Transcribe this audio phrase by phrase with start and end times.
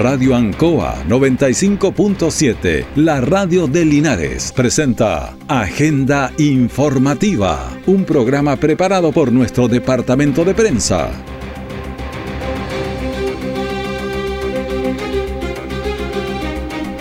[0.00, 9.68] Radio Ancoa 95.7, la radio de Linares, presenta Agenda Informativa, un programa preparado por nuestro
[9.68, 11.10] departamento de prensa.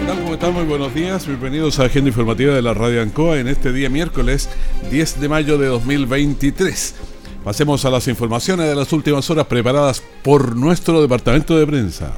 [0.05, 0.53] ¿Cómo están?
[0.53, 4.49] Muy buenos días, bienvenidos a Agenda Informativa de la Radio Ancoa en este día miércoles
[4.91, 6.95] 10 de mayo de 2023.
[7.45, 12.11] Pasemos a las informaciones de las últimas horas preparadas por nuestro departamento de prensa.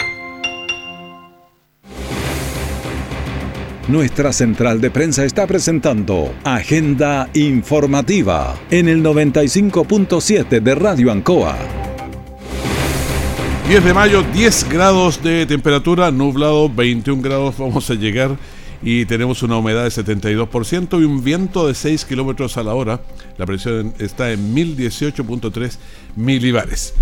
[3.88, 11.56] Nuestra central de prensa está presentando Agenda Informativa en el 95.7 de Radio Ancoa.
[13.68, 18.36] 10 de mayo, 10 grados de temperatura, nublado, 21 grados vamos a llegar
[18.82, 23.00] y tenemos una humedad de 72% y un viento de 6 kilómetros a la hora.
[23.38, 25.78] La presión está en 1018.3
[26.16, 26.94] milibares.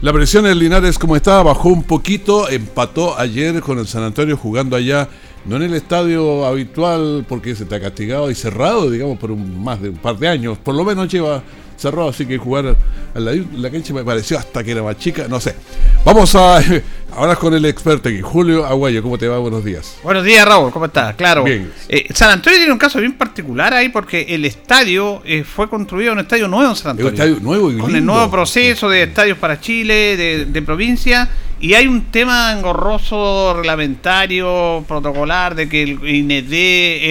[0.00, 4.36] La presión en Linares, como estaba, bajó un poquito, empató ayer con el San Antonio
[4.36, 5.08] jugando allá,
[5.44, 9.90] no en el estadio habitual porque se está castigado y cerrado, digamos, por más de
[9.90, 10.58] un par de años.
[10.58, 11.42] Por lo menos lleva
[11.76, 12.76] cerrado, así que jugar
[13.14, 15.54] a la, la cancha me pareció hasta que era más chica, no sé.
[16.04, 16.60] Vamos a
[17.16, 19.38] ahora con el experto aquí, Julio Aguayo, ¿cómo te va?
[19.38, 19.96] Buenos días.
[20.02, 21.14] Buenos días, Raúl, ¿cómo estás?
[21.14, 21.44] Claro.
[21.44, 21.70] Bien.
[21.88, 26.12] Eh, San Antonio tiene un caso bien particular ahí porque el estadio eh, fue construido
[26.12, 27.12] un estadio nuevo en San Antonio.
[27.12, 31.28] estadio nuevo y con el nuevo proceso de estadios para Chile, de, de provincia,
[31.62, 36.52] y hay un tema engorroso, reglamentario, protocolar, de que el INED,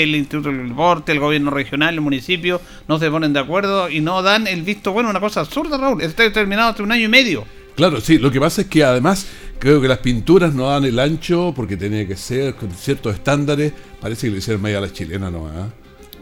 [0.02, 4.02] el Instituto del Deporte, el gobierno regional, el municipio, no se ponen de acuerdo y
[4.02, 6.02] no dan el visto bueno, una cosa absurda, Raúl.
[6.02, 7.46] El estadio terminado hace un año y medio.
[7.78, 9.26] Claro, sí, lo que pasa es que además
[9.58, 13.72] creo que las pinturas no dan el ancho porque tenía que ser con ciertos estándares.
[14.02, 15.48] Parece que le hicieron media a la chilena, ¿no?
[15.48, 15.70] ¿Ah?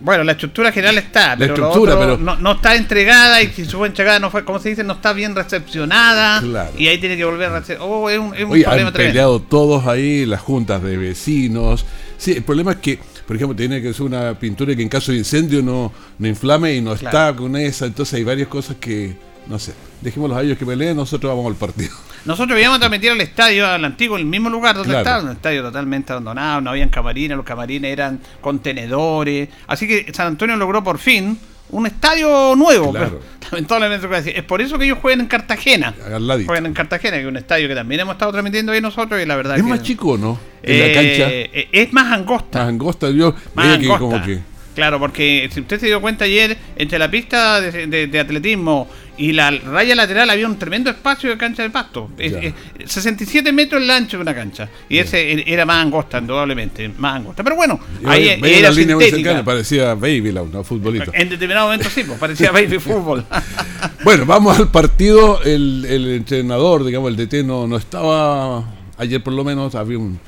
[0.01, 3.41] Bueno, la estructura general está, La pero, lo estructura, otro pero- No, no está entregada
[3.41, 6.71] y si su entregada no fue, como se dice, no está bien recepcionada Claro.
[6.77, 7.83] y ahí tiene que volver a recepcionar.
[7.87, 9.13] Oh, es un, es un Oye, problema han tremendo.
[9.13, 11.85] peleado todos ahí, las juntas de vecinos.
[12.17, 15.11] Sí, el problema es que, por ejemplo, tiene que ser una pintura que en caso
[15.11, 17.17] de incendio no, no inflame y no Claro.
[17.29, 17.85] está con esa.
[17.85, 19.15] Entonces hay varias cosas que,
[19.47, 21.91] no sé, dejémoslos a ellos que peleen, nosotros vamos al partido.
[22.25, 24.99] Nosotros íbamos a transmitir al estadio, al antiguo, en el mismo lugar donde Claro.
[25.07, 29.49] estaba, un estadio totalmente abandonado, no habían camarines, los camarines eran contenedores.
[29.67, 31.39] Así que San Antonio logró por fin
[31.69, 32.91] un estadio nuevo.
[32.91, 33.21] Claro.
[33.51, 35.93] lamentablemente, es por eso que ellos juegan en Cartagena.
[36.13, 36.45] Al.
[36.45, 39.25] Juegan en Cartagena, que es un estadio que también hemos estado transmitiendo ahí nosotros y
[39.25, 39.69] la verdad ¿Es que...
[39.69, 40.37] más chico o no?
[40.61, 41.29] En la Eh, cancha.
[41.31, 42.59] eh, Es más angosta.
[42.59, 43.99] Más angosta, yo Más veía que angosta.
[43.99, 44.39] como que.
[44.75, 48.87] Claro, porque si usted se dio cuenta ayer, entre la pista de, de- de atletismo
[49.17, 52.09] y la raya lateral había un tremendo espacio de cancha de pasto.
[52.17, 52.39] Es- Ya.
[52.39, 52.53] es
[52.85, 54.69] 67 metros el ancho de una cancha.
[54.87, 56.87] Y ese e- era más angosta, indudablemente.
[56.97, 57.43] Más angosta.
[57.43, 61.11] Pero bueno, yo ahí veía- era la línea muy cercana, parecía baby la una futbolista.
[61.13, 63.25] En determinado momento sí, pues, parecía baby fútbol.
[64.03, 65.41] Bueno, vamos al partido.
[65.43, 68.63] El, el entrenador, digamos, el DT no, no estaba.
[68.97, 70.19] Ayer por lo menos había un.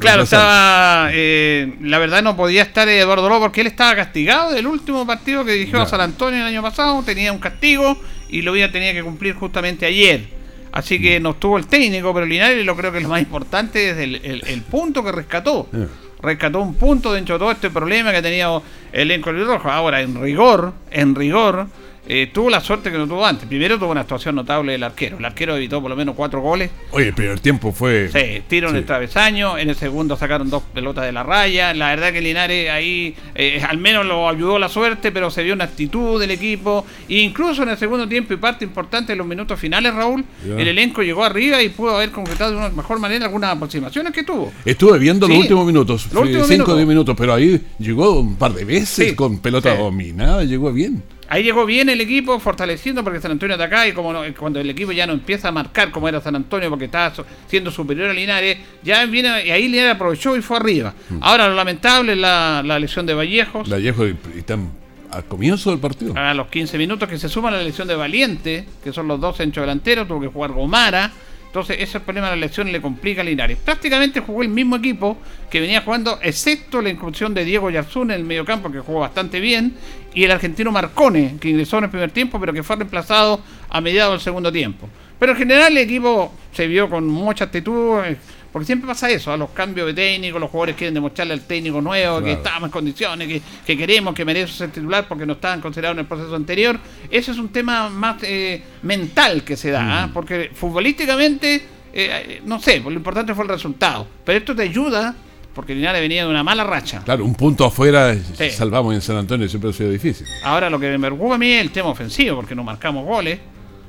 [0.00, 1.10] Claro, estaba.
[1.12, 5.44] eh, la verdad no podía estar Eduardo Lobo porque él estaba castigado del último partido
[5.44, 5.86] que dirigió a.
[5.86, 7.02] San Antonio el año pasado.
[7.02, 7.98] Tenía un castigo
[8.28, 10.24] y lo había tenía que cumplir justamente ayer.
[10.72, 13.96] Así que no estuvo el técnico, pero Linares lo creo que lo más importante es
[13.98, 15.68] el, el- el punto que rescató.
[15.72, 15.86] Eh.
[16.20, 18.62] Rescató un punto dentro de todo este problema que ha tenido
[18.92, 19.70] el elenco rojo.
[19.70, 21.66] Ahora, en rigor, en rigor,
[22.08, 23.48] eh, tuvo la suerte que no tuvo antes.
[23.48, 25.18] Primero tuvo una actuación notable del arquero.
[25.18, 26.70] El arquero evitó por lo menos cuatro goles.
[26.90, 28.08] Oye, el primer tiempo fue.
[28.12, 28.78] Sí, tiro en Sí.
[28.80, 29.56] el travesaño.
[29.58, 31.72] En el segundo sacaron dos pelotas de la raya.
[31.74, 35.54] La verdad que Linares ahí eh, al menos lo ayudó la suerte, pero se vio
[35.54, 36.84] una actitud del equipo.
[37.08, 40.68] E incluso en el segundo tiempo y parte importante de los minutos finales, Raúl, el
[40.68, 44.52] elenco llegó arriba y pudo haber concretado de una mejor manera algunas aproximaciones que tuvo.
[44.64, 46.76] Estuve viendo los últimos minutos, Los últimos 5 o minutos.
[46.76, 49.14] 10 minutos, pero ahí llegó un par de veces Sí.
[49.14, 51.02] con pelota dominada, llegó bien.
[51.34, 54.60] Ahí llegó bien el equipo, fortaleciendo porque San Antonio está acá y como no- cuando
[54.60, 57.12] el equipo ya no empieza a marcar como era San Antonio porque estaba
[57.48, 60.94] siendo superior a Linares, ya viene y ahí Linares aprovechó y fue arriba.
[61.20, 63.68] Ahora lo lamentable es la, la lesión de Vallejos.
[63.68, 64.04] Vallejo
[64.36, 64.70] están
[65.10, 66.12] al comienzo del partido.
[66.16, 69.36] A los 15 minutos que se suma la lesión de Valiente, que son los dos
[69.36, 71.10] centros delanteros, tuvo que jugar Gomara.
[71.54, 73.56] Entonces, ese problema de la lesión le complica a Linares.
[73.58, 75.16] Prácticamente jugó el mismo equipo
[75.48, 79.38] que venía jugando, excepto la inclusión de Diego Yarzún en el mediocampo, que jugó bastante
[79.38, 79.72] bien,
[80.12, 83.38] y el argentino Marcone, que ingresó en el primer tiempo, pero que fue reemplazado
[83.70, 84.88] a mediados del segundo tiempo.
[85.16, 88.16] Pero en general el equipo se vio con mucha actitud, eh,
[88.54, 91.82] porque siempre pasa eso, a los cambios de técnico, los jugadores quieren demostrarle al técnico
[91.82, 95.60] nuevo que estamos en condiciones, que, que queremos, que merece ser titular porque no estaban
[95.60, 96.78] considerados en el proceso anterior.
[97.10, 100.10] Ese es un tema más eh, mental que se da, ¿ah?
[100.14, 104.06] porque futbolísticamente, eh, no sé, lo importante fue el resultado.
[104.24, 105.16] Pero esto te ayuda,
[105.52, 107.02] porque Linares venía de una mala racha.
[107.04, 108.50] Claro, un punto afuera Sí.
[108.50, 110.28] salvamos en San Antonio, siempre ha sido difícil.
[110.44, 113.40] Ahora lo que me preocupa a mí es el tema ofensivo, porque no marcamos goles.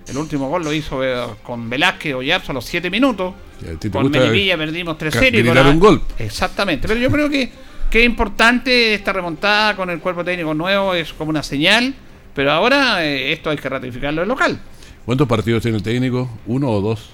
[0.07, 3.33] El último gol lo hizo eh, con Velázquez o Yarzo a los 7 minutos.
[3.91, 5.27] Con Melipilla perdimos 3-0.
[5.27, 6.01] y gritar con un gol.
[6.19, 6.87] Exactamente.
[6.87, 7.51] Pero yo creo que,
[7.89, 11.95] que es importante esta remontada con el cuerpo técnico nuevo, es como una señal.
[12.35, 14.59] Pero ahora eh, esto hay que ratificarlo en local.
[15.05, 16.29] ¿Cuántos partidos tiene el técnico?
[16.45, 17.09] ¿Uno o dos?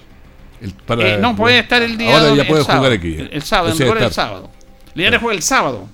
[0.61, 2.79] El- para- Eh, no puede estar el día Ahora ya puede sábado.
[2.79, 3.17] jugar aquí.
[3.31, 4.49] El, sábado, O sea, el sábado.
[4.95, 5.87] Linares juega el sábado.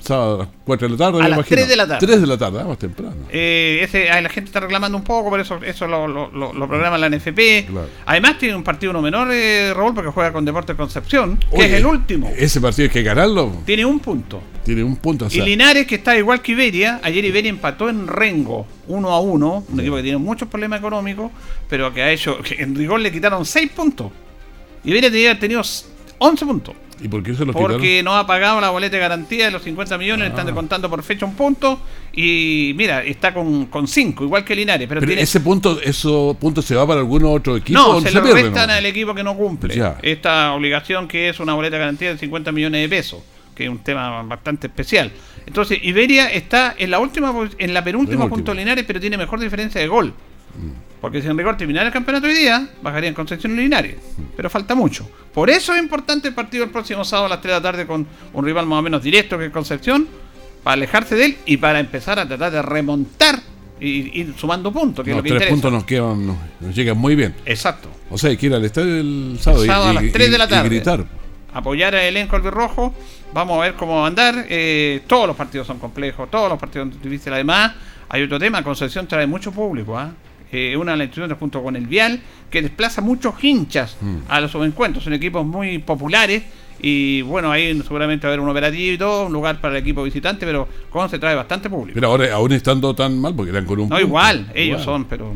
[0.00, 1.56] Sábado a las 4 de la tarde, A me las imagino.
[1.56, 2.06] 3 de la tarde.
[2.06, 3.16] 3 de la tarde, ah, más temprano.
[3.30, 6.68] Eh, ese, la gente está reclamando un poco, pero eso, eso lo, lo, lo- lo
[6.68, 7.66] programa la NFP.
[7.68, 7.88] Claro.
[8.06, 11.72] Además tiene un partido no menor, eh, Raúl, porque juega con Deportes Concepción, que es
[11.72, 12.30] el último.
[12.36, 13.52] Ese partido hay que ganarlo.
[13.66, 14.40] Tiene un punto.
[14.64, 15.26] Tiene un punto.
[15.26, 19.10] o sea, Y Linares, que está igual que Iberia, ayer Iberia empató en Rengo, 1
[19.10, 21.32] a 1, un equipo que tiene muchos problemas económicos,
[21.68, 24.12] pero que ha hecho, que en rigor le quitaron 6 puntos.
[24.84, 25.60] Iberia tenía tenido
[26.18, 26.74] 11 puntos.
[27.00, 29.62] ¿Y por qué se lo Porque no ha pagado la boleta de garantía de los
[29.62, 30.46] 50 millones, están Ah.
[30.46, 31.80] descontando por fecha un punto.
[32.12, 34.88] Y mira, está con 5, igual que Linares.
[34.88, 38.08] Pero, Pero tiene, ese punto, esos puntos se va para algún otro equipo no, se
[38.08, 38.74] se lo pierde, restan no?
[38.74, 39.98] al equipo que no cumple Ya.
[40.02, 43.20] esta obligación que es una boleta de garantía de 50 millones de pesos,
[43.54, 45.12] que es un tema bastante especial.
[45.46, 47.28] Entonces, Iberia está en la última
[47.58, 48.28] en la penúltima Penúltima.
[48.28, 50.12] junto a Linares, pero tiene mejor diferencia de gol.
[51.00, 53.96] Porque si en rigor terminara el campeonato hoy día, bajaría en Concepción y Linares.
[54.36, 55.08] Pero falta mucho.
[55.32, 57.86] Por eso es importante el partido el próximo sábado a las 3 de la tarde
[57.86, 60.08] con un rival más o menos directo que es Concepción,
[60.64, 63.38] para alejarse de él y para empezar a tratar de remontar
[63.80, 65.54] y ir sumando puntos, que es Los lo que tres interesa.
[65.54, 67.32] puntos nos quedan, nos, nos llegan muy bien.
[67.46, 67.88] Exacto.
[68.10, 70.38] O sea, hay que ir al estadio el sábado, y- sábado a las 3 de
[70.38, 70.68] la y tarde.
[70.68, 71.04] gritar.
[71.54, 72.92] apoyar al elenco albirrojo.
[73.32, 74.46] Vamos a ver cómo va a andar.
[74.48, 77.34] Eh, todos los partidos son complejos, todos los partidos son difíciles.
[77.34, 77.74] Además,
[78.08, 79.96] hay otro tema: Concepción trae mucho público.
[79.96, 80.10] ¿ah?
[80.10, 84.16] Eh, una de las instituciones junto con el Vial que desplaza muchos hinchas Mm.
[84.28, 85.04] a los encuentros.
[85.04, 86.42] Son equipos muy populares.
[86.80, 89.82] Y bueno, ahí seguramente va a haber un operativo y todo, un lugar para el
[89.82, 91.94] equipo visitante, pero Conce trae bastante público.
[91.96, 94.00] Pero ahora, aún estando tan mal, porque eran con un No, punto.
[94.06, 94.84] igual, ellos Igual.
[94.84, 95.34] son, pero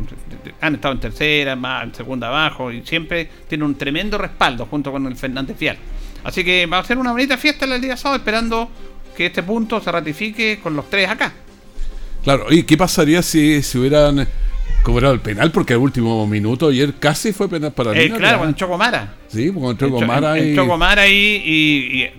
[0.60, 4.92] han estado en tercera, más en segunda abajo, y siempre tienen un tremendo respaldo junto
[4.92, 5.76] con el Fernández Fial.
[6.22, 8.70] Así que va a ser una bonita fiesta el día sábado, esperando
[9.16, 11.32] que este punto se ratifique con los tres acá.
[12.22, 14.28] Claro, ¿y qué pasaría si, si hubieran
[14.82, 15.50] cobrado el penal?
[15.52, 19.14] Porque al último minuto ayer casi fue penal para Eh, claro, con el Chocomara.
[19.28, 20.54] Sí, Entró- Gomara y...
[20.56, 22.10] Gomara ahí y, y,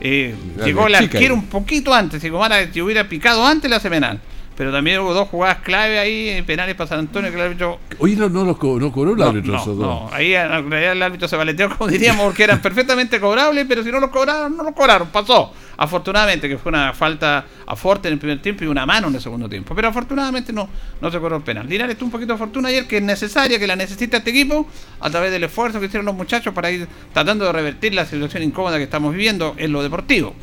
[0.00, 2.20] eh, La llegó el arquero un poquito antes.
[2.20, 4.20] Si Gomara si hubiera picado antes, le hace penal.
[4.56, 7.78] Pero también hubo dos jugadas clave ahí, eh, penales para San Antonio, que el árbitro
[7.98, 9.86] Oye, no, no, los co- no cobró el No, árbitro no, esos dos.
[9.86, 13.82] no, ahí en realidad el árbitro se valeteó, como diríamos, porque eran perfectamente cobrables, pero
[13.84, 15.52] si no los cobraron, no los cobraron, pasó.
[15.78, 19.14] Afortunadamente, que fue una falta a Forte en el primer tiempo y una mano en
[19.16, 19.74] el segundo tiempo.
[19.74, 20.68] Pero afortunadamente no,
[21.02, 21.68] no se cobró el penal.
[21.68, 24.66] Linares tuvo un poquito de fortuna ayer, que es necesaria, que la necesita este equipo,
[25.00, 28.42] a través del esfuerzo que hicieron los muchachos para ir tratando de revertir la situación
[28.42, 30.34] incómoda que estamos viviendo en lo deportivo.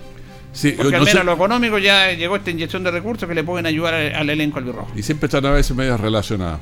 [0.53, 3.27] Sí, Porque no al sé- menos en lo económico ya llegó esta inyección de recursos
[3.27, 4.91] que le pueden ayudar al, al elenco albirrojo.
[4.95, 6.60] Y siempre están a veces medias relacionadas.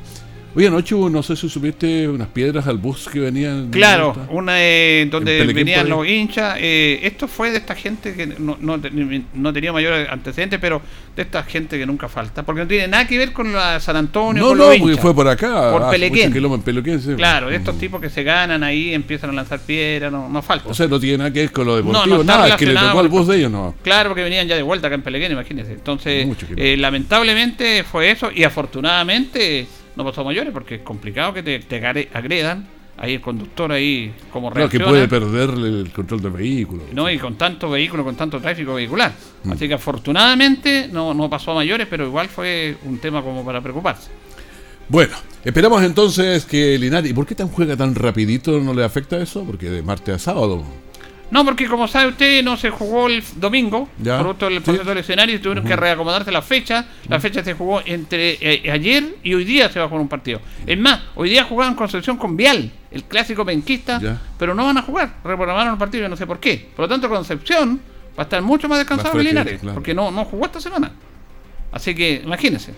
[0.54, 3.70] Oye, anoche hubo, no sé si supiste, unas piedras al bus que venían.
[3.70, 6.58] Claro, una eh, donde venían los hinchas.
[6.60, 8.92] eh, esto fue de esta gente que no, no, te-
[9.34, 10.82] no tenía mayor antecedentes, pero
[11.16, 12.44] de esta gente que nunca falta.
[12.44, 14.42] Porque no tiene nada que ver con la San Antonio.
[14.44, 15.72] No, con no, los porque fue por acá.
[15.72, 16.62] Por hace Pelequén.
[16.64, 17.14] Pelequén, sí.
[17.16, 17.80] Claro, de estos Mm.
[17.80, 20.68] tipos que se ganan ahí, empiezan a lanzar piedras, no, no falta.
[20.70, 23.00] O sea, no tiene nada que ver con lo deportivo, nada, es que le tocó
[23.00, 23.74] al bus de ellos, no.
[23.84, 25.72] Claro, porque venían ya de vuelta acá en Pelequén, imagínense.
[25.74, 26.28] Entonces,
[26.58, 29.68] eh, lamentablemente fue eso y afortunadamente
[30.04, 32.68] no pasó a mayores porque es complicado que te, te agre- agredan.
[32.98, 36.84] Ahí el conductor ahí como Claro, que puede perder el control del vehículo.
[36.94, 37.10] ¿no?
[37.10, 39.14] Y con tanto vehículo, con tanto tráfico vehicular.
[39.44, 39.52] Mm.
[39.54, 43.60] Así que afortunadamente no, no pasó a mayores, pero igual fue un tema como para
[43.62, 44.10] preocuparse.
[44.88, 47.10] Bueno, esperamos entonces que Linares.
[47.10, 48.60] ¿Y por qué tan juega tan rapidito?
[48.60, 49.46] ¿No le afecta eso?
[49.46, 50.64] Porque de martes a sábado.
[51.32, 54.64] No, porque como sabe usted, no se jugó el domingo, Ya, producto del sí.
[54.66, 56.86] proceso del escenario, y tuvieron que reacomodarse la fecha.
[57.08, 60.10] La fecha se jugó entre eh, ayer y hoy día se va a jugar un
[60.10, 60.42] partido.
[60.68, 64.22] Es más, hoy día jugaban Concepción con Vial, el clásico penquista, Ya.
[64.38, 66.68] pero no van a jugar, reprogramaron el partido, yo no sé por qué.
[66.76, 67.80] Por lo tanto, Concepción
[68.18, 69.76] va a estar mucho más descansado que Linares, claro.
[69.76, 70.92] porque no, no jugó esta semana.
[71.72, 72.74] Así que imagínense.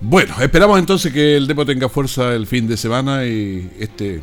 [0.00, 4.20] Bueno, esperamos entonces que el Depo tenga fuerza el fin de semana y este,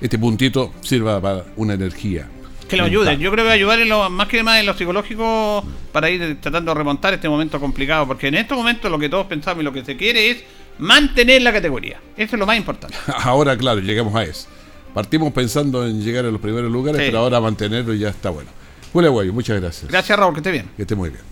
[0.00, 2.28] este puntito sirva para una energía.
[2.72, 3.18] Que lo ayuden.
[3.20, 6.72] Yo creo que ayudar en lo, más que más en lo psicológico para ir tratando
[6.72, 8.06] de remontar este momento complicado.
[8.06, 10.44] Porque en estos momentos lo que todos pensamos y lo que se quiere es
[10.78, 12.00] mantener la categoría.
[12.16, 12.96] Eso es lo más importante.
[13.24, 14.48] Ahora, claro, llegamos a eso.
[14.94, 17.06] Partimos pensando en llegar a los primeros lugares, Sí.
[17.06, 18.50] pero ahora mantenerlo ya está bueno.
[18.92, 19.90] Julio Guayo, muchas gracias.
[19.90, 20.68] Gracias Raúl, que esté bien.
[20.76, 21.22] Que esté muy bien.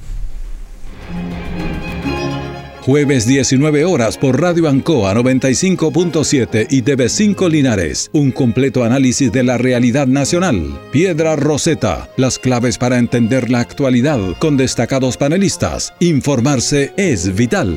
[2.90, 8.10] Jueves 19 horas por Radio Ancoa 95.7 y TV5 Linares.
[8.12, 10.76] Un completo análisis de la realidad nacional.
[10.90, 12.08] Piedra Roseta.
[12.16, 15.94] Las claves para entender la actualidad con destacados panelistas.
[16.00, 17.76] Informarse es vital.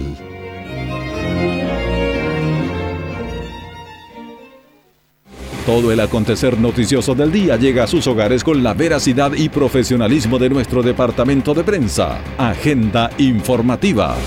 [5.68, 10.40] Todo el acontecer noticioso del día llega a sus hogares con la veracidad y profesionalismo
[10.40, 12.20] de nuestro departamento de prensa.
[12.40, 14.18] Agenda informativa.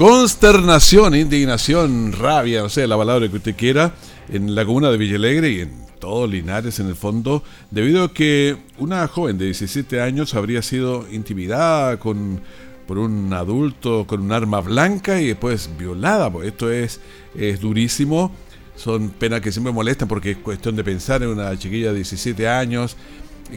[0.00, 3.92] Consternación, indignación, rabia, no sé, la palabra que usted quiera,
[4.30, 8.56] en la comuna de Villalegre y en todo Linares en el fondo, debido a que
[8.78, 12.40] una joven de 17 años habría sido intimidada con,
[12.86, 16.32] por un adulto con un arma blanca y después violada.
[16.32, 16.98] Pues esto es,
[17.34, 18.32] es durísimo,
[18.76, 22.48] son penas que siempre molestan porque es cuestión de pensar en una chiquilla de 17
[22.48, 22.96] años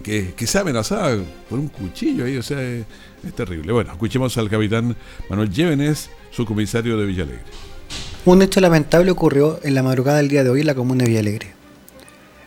[0.03, 2.85] que, que se ha amenazada por un cuchillo ahí, o sea, es,
[3.25, 3.71] es terrible.
[3.71, 4.93] Bueno, escuchemos al capitán
[5.29, 7.43] Manuel Llévenes, su comisario de Villalegre.
[8.25, 11.09] Un hecho lamentable ocurrió en la madrugada del día de hoy en la comuna de
[11.09, 11.53] Villalegre,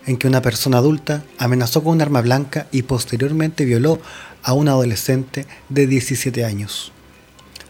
[0.06, 4.00] en que una persona adulta amenazó con un arma blanca y posteriormente violó
[4.42, 6.92] a un adolescente de 17 años.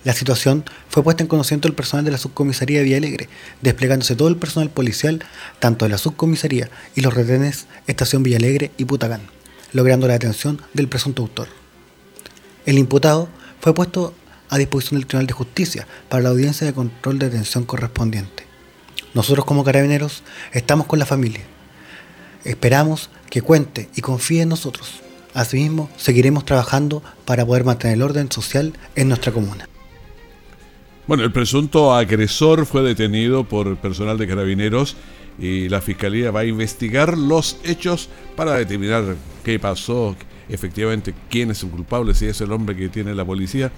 [0.05, 3.29] La situación fue puesta en conocimiento del personal de la subcomisaría de Villalegre,
[3.61, 5.25] desplegándose todo el personal policial,
[5.59, 9.23] tanto de la subcomisaría y los retenes Estación Villalegre y Putagán,
[9.73, 11.49] logrando la detención del presunto autor.
[12.67, 13.29] El imputado
[13.61, 14.15] fue puesto
[14.49, 18.45] a disposición del Tribunal de Justicia para la audiencia de control de detención correspondiente.
[19.15, 20.23] Nosotros como carabineros
[20.53, 21.43] estamos con la familia.
[22.45, 25.01] Esperamos que cuente y confíe en nosotros.
[25.35, 29.69] Asimismo, seguiremos trabajando para poder mantener el orden social en nuestra comuna.
[31.07, 34.97] Bueno, el presunto agresor fue detenido por personal de carabineros
[35.39, 40.17] y la fiscalía va a investigar los hechos para determinar qué pasó,
[40.49, 43.71] efectivamente quién es el culpable, si es el hombre que tiene la policía.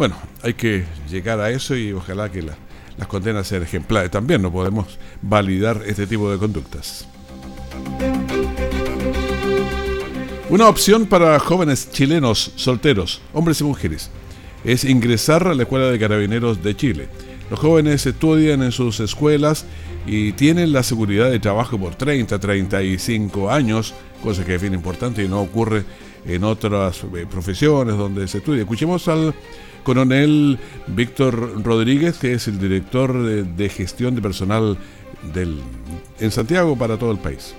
[0.00, 2.56] Bueno, hay que llegar a eso y ojalá que la-
[2.96, 4.10] las condenas sean ejemplares.
[4.10, 7.06] También no podemos validar este tipo de conductas.
[10.48, 14.10] Una opción para jóvenes chilenos solteros, hombres y mujeres,
[14.64, 17.08] es ingresar a la Escuela de Carabineros de Chile.
[17.50, 19.66] Los jóvenes estudian en sus escuelas
[20.06, 23.92] y tienen la seguridad de trabajo por 30, 35 años,
[24.22, 25.84] cosa que es bien importante y no ocurre
[26.24, 28.62] en otras eh, profesiones donde se estudia.
[28.62, 29.34] Escuchemos al
[29.82, 34.78] coronel Víctor Rodríguez, que es el director de, gestión de personal
[35.34, 35.60] del,
[36.18, 37.54] en Santiago para todo el país.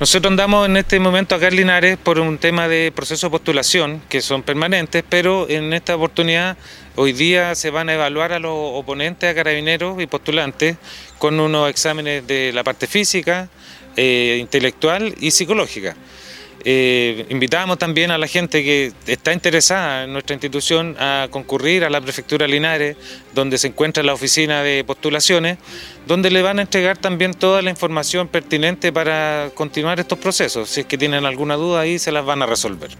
[0.00, 4.20] Nosotros andamos en este momento acá en por un tema de proceso de postulación, que
[4.20, 6.56] son permanentes, pero en esta oportunidad
[6.96, 10.76] hoy día se van a evaluar a los oponentes, a carabineros y postulantes,
[11.18, 13.48] con unos exámenes de la parte física,
[13.96, 15.94] eh, intelectual y psicológica.
[16.66, 21.90] Eh, invitamos también a la gente que está interesada en nuestra institución a concurrir a
[21.90, 22.96] la Prefectura Linares,
[23.34, 25.58] donde se encuentra la oficina de postulaciones,
[26.06, 30.70] donde le van a entregar también toda la información pertinente para continuar estos procesos.
[30.70, 32.90] Si es que tienen alguna duda ahí, se las van a resolver.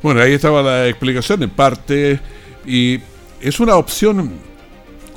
[0.00, 2.20] Bueno, ahí estaba la explicación, en parte
[2.66, 3.00] Y
[3.40, 4.32] es una opción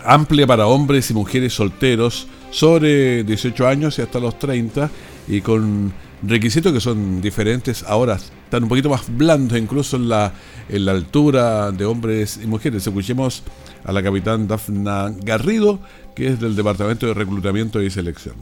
[0.04, 4.90] amplia para hombres y mujeres solteros sobre 18 años y hasta los 30
[5.28, 5.94] y con
[6.24, 7.84] requisitos que son diferentes.
[7.84, 10.34] Ahora están un poquito más blandos incluso en la,
[10.70, 12.86] en la altura de hombres y mujeres.
[12.86, 13.44] Escuchemos
[13.84, 15.80] a la capitán Dafna Garrido,
[16.16, 18.36] que es del Departamento de Reclutamiento y Selección.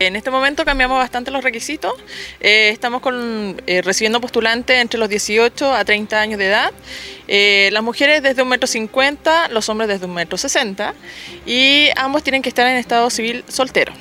[0.00, 1.92] En este momento cambiamos bastante los requisitos.
[2.40, 6.72] Eh, estamos con, eh, recibiendo postulantes entre los 18 a 30 años de edad.
[7.28, 10.94] Eh, las mujeres desde 1,50 m, los hombres desde 1,60 m.
[11.44, 13.92] Y ambos tienen que estar en estado civil soltero.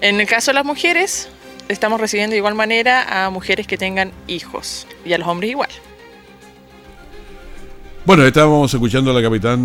[0.00, 1.28] En el caso de las mujeres,
[1.68, 5.70] estamos recibiendo de igual manera a mujeres que tengan hijos y a los hombres igual.
[8.06, 9.64] Bueno, estábamos escuchando a la capitán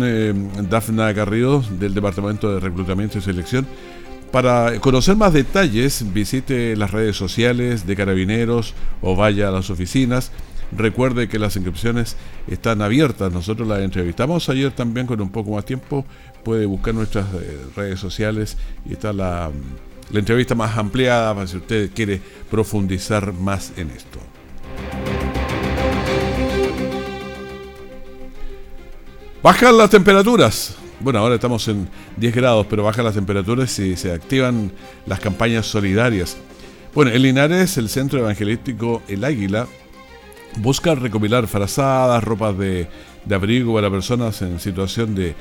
[0.70, 3.66] Dafna Garrido del Departamento de Reclutamiento y Selección.
[4.32, 10.30] Para conocer más detalles, visite las redes sociales de Carabineros o vaya a las oficinas.
[10.72, 12.16] Recuerde que las inscripciones
[12.46, 13.32] están abiertas.
[13.32, 16.06] Nosotros las entrevistamos ayer también con un poco más tiempo.
[16.44, 18.56] Puede buscar nuestras eh, redes sociales
[18.88, 19.50] y está la,
[20.12, 24.18] la entrevista más ampliada para si usted quiere profundizar más en esto.
[29.42, 30.76] Bajan las temperaturas.
[31.00, 31.88] Bueno, ahora estamos en
[32.18, 34.70] 10 grados, pero bajan las temperaturas y se activan
[35.06, 36.36] las campañas solidarias.
[36.94, 39.66] Bueno, en Linares, el centro evangelístico El Águila
[40.56, 42.88] busca recopilar frazadas, ropas de,
[43.30, 45.34] abrigo para personas en situación de,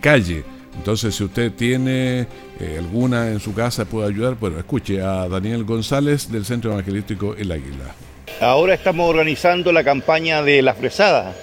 [0.00, 0.44] calle.
[0.76, 2.26] Entonces, si usted tiene
[2.60, 7.34] eh, alguna en su casa, puede ayudar, bueno, escuche a Daniel González del Centro Evangelístico
[7.36, 7.94] El Águila.
[8.40, 11.34] Ahora estamos organizando la campaña de la fresada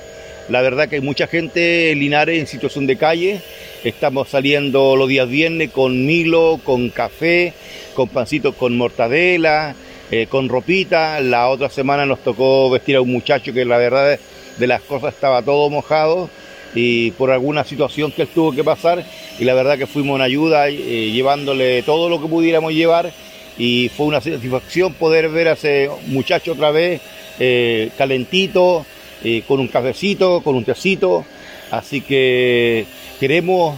[0.52, 3.42] la verdad que hay mucha gente en Linares en situación de calle.
[3.86, 7.54] Estamos saliendo los días viernes con Milo, con café,
[7.96, 9.76] con pancitos con mortadela,
[10.12, 11.22] eh, con ropita.
[11.22, 14.20] La otra semana nos tocó vestir a un muchacho que la verdad
[14.58, 16.30] de las cosas estaba todo mojado
[16.74, 19.04] y por alguna situación que él tuvo que pasar
[19.40, 23.12] y la verdad que fuimos en ayuda eh, llevándole todo lo que pudiéramos llevar
[23.58, 27.02] y fue una satisfacción poder ver a ese muchacho otra vez
[27.40, 28.86] eh, calentito,
[29.24, 31.26] eh, con un cafecito, con un tecito.
[31.70, 32.86] Así que
[33.20, 33.78] queremos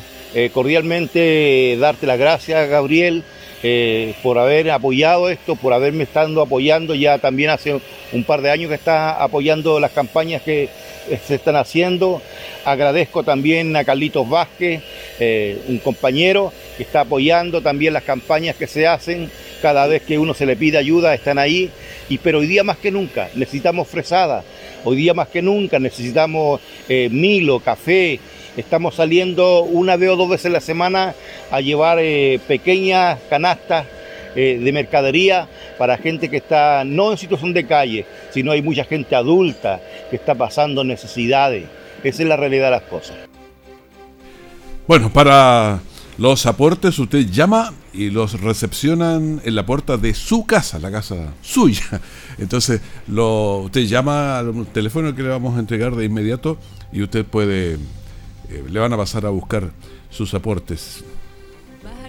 [0.51, 3.23] cordialmente darte las gracias, Gabriel,
[3.63, 6.95] eh, por haber apoyado esto, por haberme estado apoyando.
[6.95, 7.79] Ya también hace
[8.11, 10.69] un par de años que está apoyando las campañas que
[11.25, 12.21] se están haciendo.
[12.65, 14.81] Agradezco también a Carlitos Vázquez,
[15.67, 19.29] un compañero que está apoyando también las campañas que se hacen.
[19.61, 21.71] Cada vez que uno se le pide ayuda, están ahí.
[22.09, 24.43] Y pero hoy día más que nunca necesitamos fresada,
[24.85, 28.19] Hoy día más que nunca necesitamos eh, Milo, café.
[28.57, 31.15] Estamos saliendo una vez o dos veces a la semana
[31.51, 33.85] a llevar eh, pequeñas canastas
[34.35, 38.83] eh, de mercadería para gente que está no en situación de calle, sino hay mucha
[38.83, 41.65] gente adulta que está pasando necesidades.
[42.03, 43.15] Esa es la realidad de las cosas.
[44.87, 45.79] Bueno, para
[46.17, 51.33] los aportes usted llama y los recepcionan en la puerta de su casa, la casa
[51.41, 52.01] suya.
[52.37, 56.57] Entonces, lo, usted llama al teléfono que le vamos a entregar de inmediato
[56.91, 57.77] y usted puede,
[58.49, 59.71] eh, le van a pasar a buscar
[60.09, 61.03] sus aportes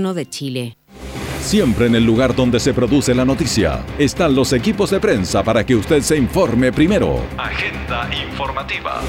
[0.00, 0.76] de Chile.
[1.40, 5.64] Siempre en el lugar donde se produce la noticia están los equipos de prensa para
[5.64, 7.20] que usted se informe primero.
[7.36, 9.00] Agenda informativa.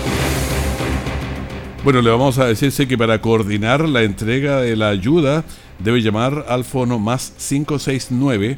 [1.83, 5.43] Bueno, le vamos a decirse que para coordinar la entrega de la ayuda
[5.79, 8.57] debe llamar al fono más 569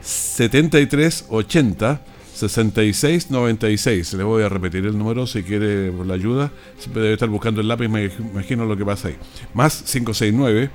[0.00, 2.00] 7380
[2.34, 4.14] 6696.
[4.14, 6.50] Le voy a repetir el número si quiere la ayuda.
[6.78, 9.16] Siempre debe estar buscando el lápiz, me imagino lo que pasa ahí.
[9.54, 10.70] Más 569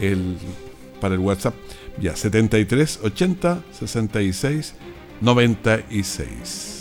[0.00, 0.36] el,
[1.00, 1.54] para el WhatsApp.
[2.00, 4.74] Ya, 73 80 66
[5.20, 6.76] 96.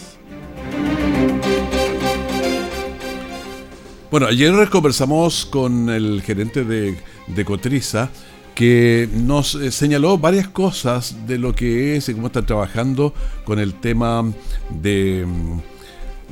[4.11, 8.09] Bueno, ayer conversamos con el gerente de, de Cotriza
[8.55, 13.13] que nos eh, señaló varias cosas de lo que es y cómo están trabajando
[13.45, 14.25] con el tema
[14.69, 15.25] de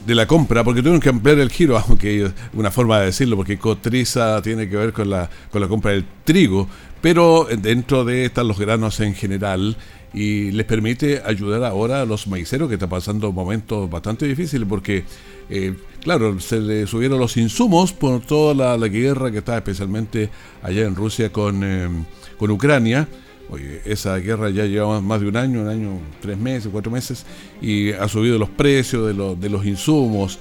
[0.08, 3.58] de la compra, porque tuvieron que ampliar el giro, aunque una forma de decirlo, porque
[3.58, 6.68] cotriza tiene que ver con la, con la compra del trigo,
[7.02, 9.76] pero dentro de están los granos en general
[10.14, 15.04] y les permite ayudar ahora a los maiceros que están pasando momentos bastante difíciles porque,
[15.50, 20.30] eh, claro, se le subieron los insumos por toda la, guerra que está especialmente
[20.64, 21.90] allá en Rusia con, eh,
[22.38, 23.08] con Ucrania.
[23.50, 27.26] Oye, esa guerra ya lleva más de un año, un año, tres meses, cuatro meses,
[27.62, 30.38] y ha subido los precios de, de los insumos.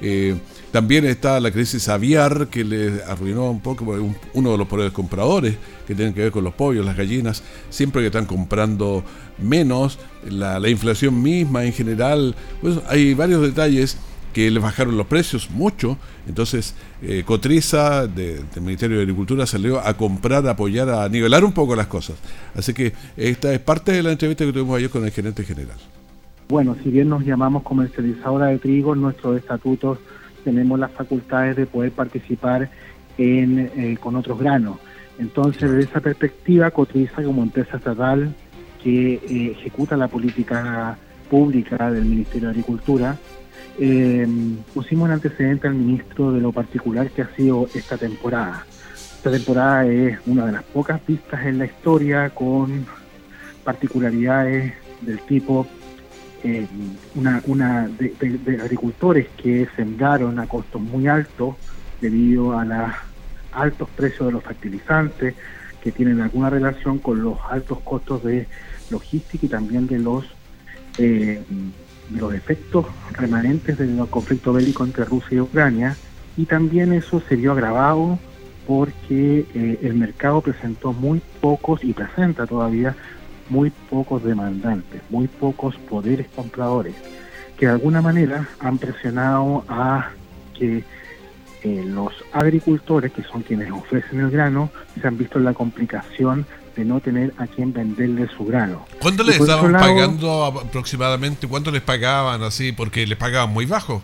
[0.00, 0.36] Eh,
[0.72, 3.96] también está la crisis aviar que le arruinó un poco
[4.34, 8.02] uno de los pobres compradores que tienen que ver con los pollos, las gallinas, siempre
[8.02, 9.02] que están comprando
[9.38, 13.96] menos, la, inflación misma en general, pues hay varios detalles
[14.36, 15.96] que le bajaron los precios mucho,
[16.28, 21.52] entonces eh, Cotriza del Ministerio de Agricultura salió a comprar, a apoyar, a nivelar un
[21.52, 22.16] poco las cosas.
[22.54, 25.78] Así que esta es parte de la entrevista que tuvimos ayer con el gerente general.
[26.50, 30.00] Bueno, si bien nos llamamos comercializadora de trigo, en nuestros estatutos
[30.44, 32.68] tenemos las facultades de poder participar
[33.16, 34.76] en, eh, con otros granos.
[35.18, 38.34] Entonces, desde esa perspectiva, Cotriza como empresa estatal
[38.84, 40.98] que eh, ejecuta la política
[41.30, 43.16] pública del Ministerio de Agricultura,
[43.78, 44.26] eh,
[44.72, 48.64] pusimos en antecedente al ministro de lo particular que ha sido esta temporada.
[49.16, 52.86] Esta temporada es una de las pocas vistas en la historia con
[53.64, 55.66] particularidades del tipo
[56.44, 56.66] eh,
[57.16, 61.56] una, de, agricultores que sembraron a costos muy altos
[62.00, 62.92] debido a los
[63.52, 65.34] altos precios de los fertilizantes
[65.82, 68.46] que tienen alguna relación con los altos costos de
[68.90, 70.24] logística y también de los
[70.98, 71.42] eh,
[72.10, 75.96] los efectos remanentes del conflicto bélico entre Rusia y Ucrania
[76.36, 78.18] y también eso se vio agravado
[78.66, 82.94] porque eh, el mercado presentó muy pocos y presenta todavía
[83.48, 86.94] muy pocos demandantes, muy pocos poderes compradores,
[87.56, 90.10] que de alguna manera han presionado a
[90.58, 90.84] que
[91.62, 96.44] eh, los agricultores, que son quienes ofrecen el grano, se han visto en la complicación
[96.76, 98.86] de no tener a quien venderle su grano.
[99.00, 101.48] ¿Cuánto les estaban pagando aproximadamente?
[101.48, 102.72] ¿Cuánto les pagaban así?
[102.72, 104.02] Porque les pagaban muy bajo.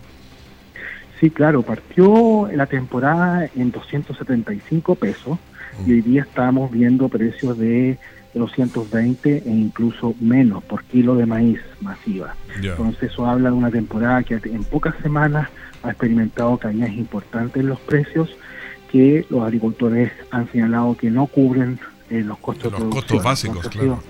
[1.20, 5.38] Sí, claro, partió la temporada en 275 pesos
[5.86, 7.98] y hoy día estamos viendo precios de
[8.34, 12.34] 220 e incluso menos por kilo de maíz masiva.
[12.60, 15.48] Entonces eso habla de una temporada que en pocas semanas
[15.82, 18.30] ha experimentado caídas importantes en los precios
[18.90, 21.78] que los agricultores han señalado que no cubren
[22.12, 24.02] eh, los costos los costos básicos, claro.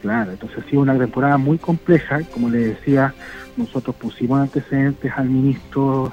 [0.00, 3.14] claro, entonces ha sido una temporada muy compleja, como le decía,
[3.56, 6.12] nosotros pusimos antecedentes al ministro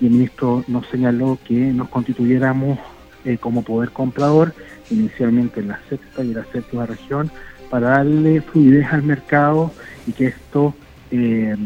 [0.00, 2.78] y el ministro nos señaló que nos constituyéramos
[3.24, 4.52] eh, como poder comprador
[4.90, 7.30] inicialmente en la sexta y la séptima región,
[7.70, 9.70] para darle fluidez al mercado
[10.06, 10.74] y que esto
[11.12, 11.56] eh,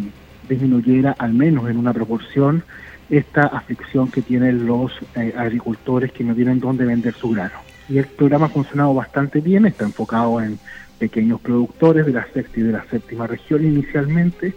[0.49, 2.63] disminuyera al menos en una proporción
[3.09, 7.64] esta aflicción que tienen los eh, agricultores que no tienen dónde vender su grano.
[7.89, 10.59] Y el programa ha funcionado bastante bien, está enfocado en
[10.99, 14.55] pequeños productores de la sexta y de la séptima región inicialmente,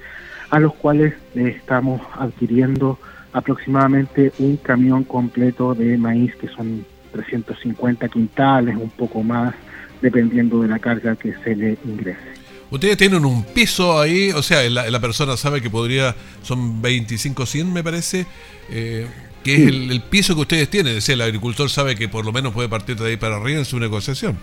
[0.50, 3.00] a los cuales estamos adquiriendo
[3.34, 9.54] aproximadamente un camión completo de maíz que son 350 quintales, un poco más,
[10.02, 12.38] dependiendo de la carga que se le ingrese.
[12.70, 17.72] Ustedes tienen un piso ahí, o sea, la, persona sabe que podría, son 25, 100
[17.72, 18.26] me parece,
[18.70, 19.08] eh,
[19.44, 22.32] que es el, piso que ustedes tienen, es decir, el agricultor sabe que por lo
[22.32, 24.38] menos puede partir de ahí para arriba en su negociación.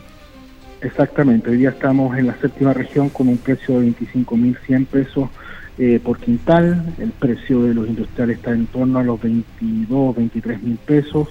[0.80, 5.30] Exactamente, hoy día estamos en la séptima región con un precio de 25.100 pesos
[5.78, 10.62] eh, por quintal, el precio de los industriales está en torno a los 22, 23
[10.62, 11.28] mil pesos,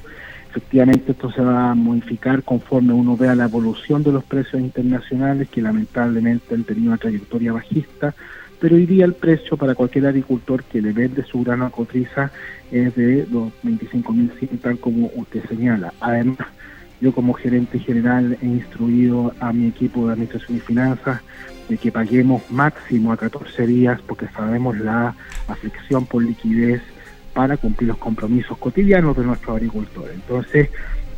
[0.55, 5.49] Efectivamente, esto se va a modificar conforme uno vea la evolución de los precios internacionales,
[5.49, 8.13] que lamentablemente han tenido una trayectoria bajista,
[8.63, 12.31] pero hoy día el precio para cualquier agricultor que le vende su grano a cotriza
[12.71, 15.93] es de los 25.100, tal como usted señala.
[15.99, 16.47] Además,
[17.01, 21.19] yo como gerente general he instruido a mi equipo de Administración y Finanzas
[21.67, 25.13] de que paguemos máximo a 14 días porque sabemos la
[25.49, 26.81] aflicción por liquidez
[27.33, 30.15] para cumplir los compromisos cotidianos de nuestros agricultores.
[30.15, 30.69] Entonces,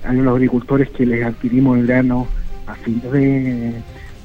[0.03, 2.25] hay unos agricultores que les adquirimos el grano
[2.65, 3.83] a fin de,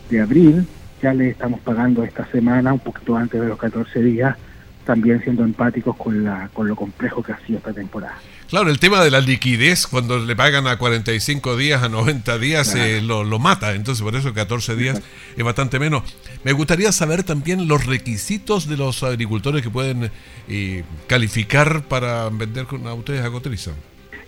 [0.08, 0.66] de abril,
[1.02, 4.36] ya les estamos pagando esta semana, un poquito antes de los 14 días,
[4.84, 8.16] también siendo empáticos con, la, con lo complejo que ha sido esta temporada.
[8.48, 12.74] Claro, el tema de la liquidez, cuando le pagan a 45 días, a 90 días,
[12.74, 13.74] eh, lo, lo, mata.
[13.74, 15.00] Entonces, por eso 14 días
[15.36, 16.02] es bastante menos.
[16.42, 20.10] Me gustaría saber también los requisitos de los agricultores que pueden
[20.48, 23.70] eh, calificar para vender con, a ustedes a Cotriza.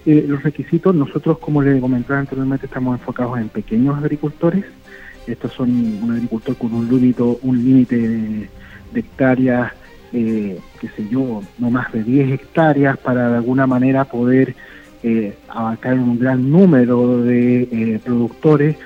[0.06, 4.64] Eh, los requisitos, nosotros, como le comentaba anteriormente, estamos enfocados en pequeños agricultores.
[5.26, 8.50] Estos son un agricultor con un límite un límite de,
[8.94, 9.72] hectáreas
[10.12, 14.54] eh, qué sé yo, no más de 10 hectáreas para de alguna manera poder
[15.02, 18.76] eh, abarcar un gran número de eh, productores.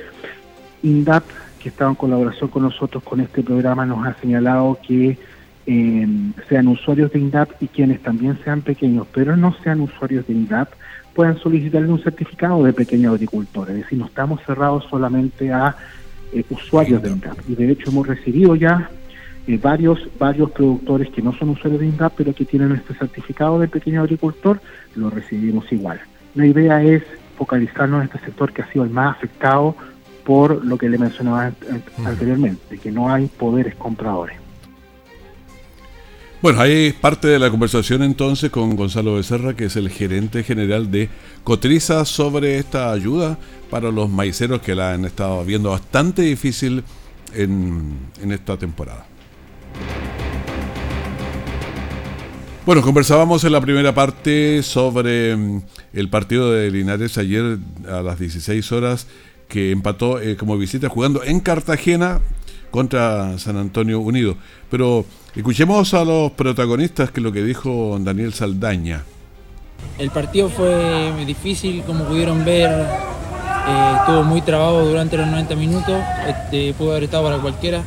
[0.83, 1.25] INDAP,
[1.61, 5.19] que estado en colaboración con nosotros con este programa nos ha señalado que
[5.67, 6.07] eh,
[6.49, 10.69] sean usuarios de INDAP y quienes también sean pequeños, pero no sean usuarios de INDAP,
[11.13, 13.71] puedan solicitarle un certificado de pequeño agricultor.
[13.71, 15.77] Es decir, no estamos cerrados solamente a
[16.33, 17.39] eh, usuarios de INDAP.
[17.49, 18.91] Y de hecho hemos recibido ya
[19.47, 23.59] eh, varios, varios productores que no son usuarios de INDAP, pero que tienen este certificado
[23.59, 24.61] de pequeño agricultor,
[24.95, 26.01] lo recibimos igual.
[26.35, 27.03] La idea es
[27.37, 29.77] focalizarnos en este sector que ha sido el más afectado
[30.25, 31.53] por lo que le mencionaba
[32.05, 34.46] anteriormente, que no hay poderes compradores.
[36.43, 40.91] Bueno, ahí parte de la conversación entonces con Gonzalo Becerra, que es el gerente general
[40.91, 41.09] de
[41.45, 43.39] Cotriza, sobre esta ayuda
[43.71, 46.85] para los maiceros que la han estado viendo bastante difícil
[47.35, 49.07] en, en esta temporada.
[52.67, 55.63] Bueno, conversábamos en la primera parte sobre mm,
[55.95, 59.07] el partido de Linares ayer a las 16 horas
[59.49, 62.21] que empató eh, como visita jugando en Cartagena
[62.71, 64.37] contra San Antonio Unido.
[64.71, 69.05] Pero escuchemos a los protagonistas que lo que dijo Daniel Saldaña.
[69.99, 76.01] El partido fue difícil, como pudieron ver, eh, estuvo muy trabado durante los 90 minutos,
[76.29, 77.83] este, pudo haber estado para cualquiera.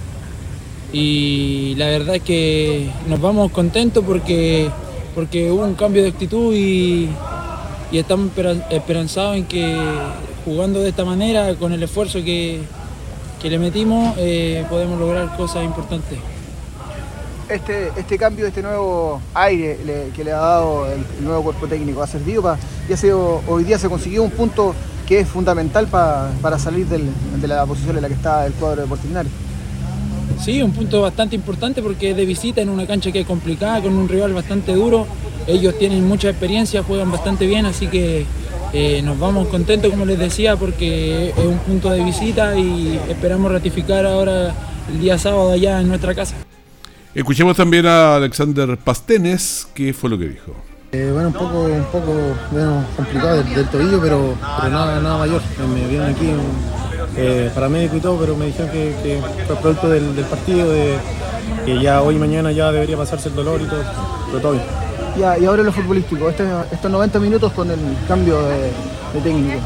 [0.91, 4.69] Y la verdad es que nos vamos contentos porque,
[5.13, 7.09] porque hubo un cambio de actitud y
[7.91, 8.31] estamos
[8.71, 9.77] esperanzados en que
[10.45, 12.61] jugando de esta manera, con el esfuerzo que,
[13.41, 16.17] que le metimos, eh, podemos lograr cosas importantes.
[17.49, 19.77] Este, este cambio, este nuevo aire
[20.15, 23.63] que le ha dado el, nuevo cuerpo técnico ha servido para, y ha sido, hoy
[23.63, 24.75] día se consiguió un punto
[25.07, 28.87] que es fundamental para salir de la posición en la que está el cuadro de
[28.87, 29.31] Portinares.
[30.39, 33.81] Sí, un punto bastante importante porque es de visita en una cancha que es complicada,
[33.81, 35.05] con un rival bastante duro.
[35.47, 38.25] Ellos tienen mucha experiencia, juegan bastante bien, así que
[38.71, 43.51] eh, nos vamos contentos, como les decía, porque es un punto de visita y esperamos
[43.51, 44.53] ratificar ahora
[44.91, 46.35] el día sábado allá en nuestra casa.
[47.15, 50.55] Escuchemos también a Alexander Pastenes, ¿qué fue lo que dijo?
[50.91, 52.13] Eh, bueno, un poco, un poco
[52.95, 54.35] complicado del, tobillo, pero,
[54.69, 55.41] nada, nada mayor.
[55.73, 56.29] Me vieron aquí
[57.17, 60.95] eh, paramédico y todo, pero me dijeron que, fue producto del, partido, de,
[61.65, 63.83] que ya hoy y mañana ya debería pasarse el dolor y todo,
[64.27, 68.71] pero todo bien y ahora lo futbolístico, este, estos 90 minutos con el cambio de,
[69.21, 69.59] técnico.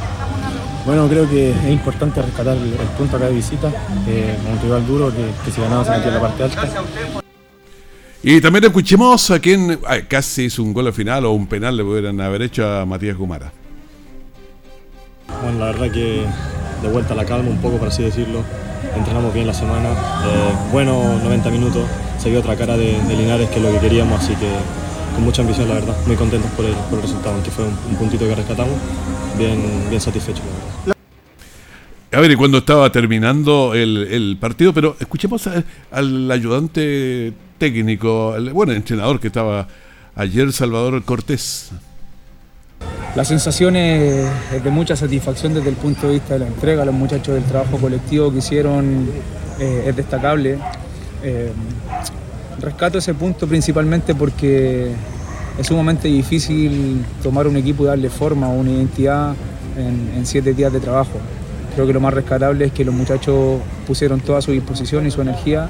[0.86, 3.70] Bueno, creo que es importante rescatar el, punto acá de visita,
[4.08, 6.70] eh, un rival duro que, si ganaba se metía en la parte alta.
[8.22, 11.84] Y también escuchemos a quien casi hizo un gol al final o un penal le
[11.84, 13.52] pudieran haber hecho a Matías Gumara.
[15.42, 16.26] Bueno, la verdad que
[16.82, 18.44] de vuelta a la calma un poco, por así decirlo.
[18.96, 19.90] Entrenamos bien la semana.
[19.90, 21.86] Eh, bueno, 90 minutos.
[22.18, 24.50] Se vio otra cara de, de Linares que es lo que queríamos, así que
[25.14, 25.96] con mucha ambición, la verdad.
[26.06, 28.76] Muy contentos por el, por el resultado, aunque fue un, puntito que rescatamos.
[29.38, 30.96] Bien, bien satisfechos, la verdad.
[32.14, 35.50] A ver, y cuando estaba terminando el, partido, pero escuchemos
[35.92, 39.68] al ayudante técnico, bueno, el entrenador que estaba
[40.16, 41.72] ayer, Salvador Cortés.
[43.16, 44.28] La sensación es,
[44.64, 46.86] de mucha satisfacción desde el punto de vista de la entrega.
[46.86, 49.10] Los muchachos del trabajo colectivo que hicieron
[49.60, 50.58] eh, es destacable.
[51.24, 51.52] Eh,
[52.60, 54.92] rescato ese punto principalmente porque
[55.58, 59.36] es sumamente difícil tomar un equipo y darle forma o una identidad
[59.78, 61.20] en, siete días de trabajo.
[61.76, 65.22] Creo que lo más rescatable es que los muchachos pusieron toda su disposición y su
[65.22, 65.70] energía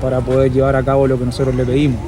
[0.00, 2.00] para poder llevar a cabo lo que nosotros le pedimos.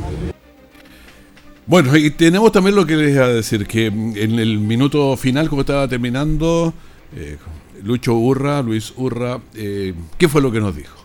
[1.67, 5.49] Bueno, y tenemos también lo que les iba a decir, que en el minuto final,
[5.49, 6.75] como estaba terminando,
[7.17, 7.39] eh,
[7.83, 11.04] Lucho Urra, Luis Urra, eh, ¿qué fue lo que nos dijo?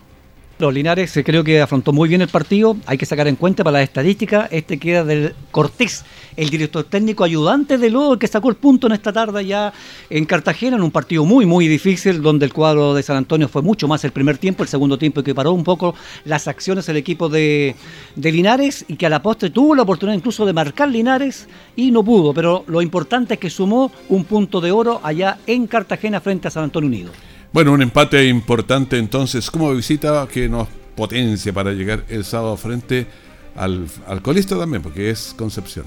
[0.60, 2.76] Los Linares eh, creo que afrontó muy bien el partido.
[2.84, 4.48] Hay que sacar en cuenta para las estadísticas.
[4.52, 6.04] Este queda del Cortés,
[6.36, 9.72] el director técnico ayudante de Lodo, que sacó el punto en esta tarde ya
[10.10, 13.62] en Cartagena, en un partido muy, muy difícil, donde el cuadro de San Antonio fue
[13.62, 15.94] mucho más el primer tiempo, el segundo tiempo que paró un poco
[16.26, 17.74] las acciones del equipo de,
[18.16, 21.90] de Linares y que a la postre tuvo la oportunidad incluso de marcar Linares y
[21.90, 22.34] no pudo.
[22.34, 26.50] Pero lo importante es que sumó un punto de oro allá en Cartagena frente a
[26.50, 27.29] San Antonio Unido.
[27.52, 33.08] Bueno, un empate importante entonces como visita que nos potencia para llegar el sábado frente
[33.56, 35.84] al, al colista también, porque es Concepción.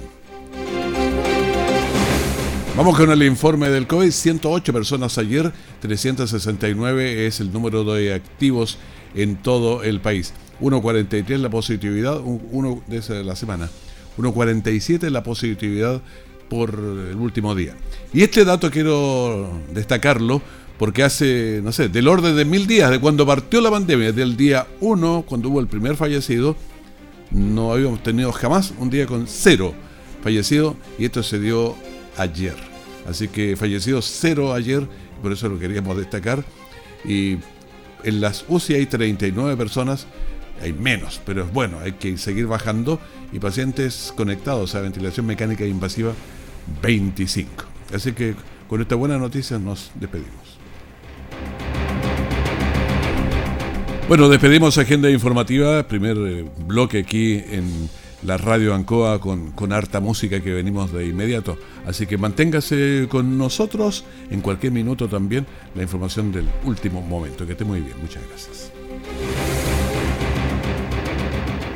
[2.76, 4.12] Vamos con el informe del COVID.
[4.12, 8.78] 108 personas ayer, 369 es el número de activos
[9.15, 10.34] en todo el país.
[10.60, 13.69] 1.43 la positividad, uno de la semana.
[14.17, 16.02] 1.47 la positividad
[16.49, 17.73] por el último día.
[18.12, 20.41] Y este dato quiero destacarlo
[20.78, 24.36] porque hace, no sé, del orden de mil días, de cuando partió la pandemia, del
[24.36, 26.56] día 1, cuando hubo el primer fallecido,
[27.32, 29.74] no habíamos tenido jamás un día con cero
[30.24, 31.76] fallecidos y esto se dio
[32.18, 32.56] ayer.
[33.08, 34.88] Así que fallecidos cero ayer,
[35.22, 36.44] por eso lo queríamos destacar.
[37.06, 37.38] Y
[38.04, 40.08] En las UCI hay 39 personas,
[40.62, 43.00] hay menos, pero es bueno, hay que seguir bajando.
[43.32, 46.14] Y pacientes conectados a ventilación mecánica invasiva,
[46.82, 47.50] 25.
[47.94, 48.36] Así que
[48.68, 50.53] con esta buena noticia nos despedimos.
[54.13, 57.89] Bueno, despedimos Agenda Informativa, primer eh, bloque aquí en
[58.21, 61.58] la radio Ancoa con, con harta música que venimos de inmediato.
[61.88, 67.47] Así que manténgase con nosotros en cualquier minuto también la información del último momento.
[67.47, 68.73] Que esté muy bien, muchas gracias.